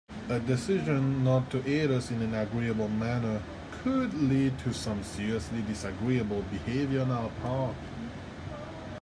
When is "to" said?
1.51-1.63, 4.63-4.73